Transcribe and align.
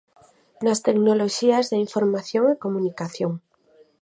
Nas 0.65 0.79
tecnoloxías 0.87 1.65
da 1.71 1.81
información 1.85 2.43
e 2.53 2.61
comunicación. 2.63 3.31